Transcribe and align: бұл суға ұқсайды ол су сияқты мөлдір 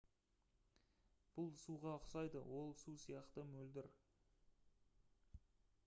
бұл 1.35 1.51
суға 1.65 1.91
ұқсайды 1.99 2.41
ол 2.63 2.73
су 2.81 2.97
сияқты 3.05 3.47
мөлдір 3.53 3.93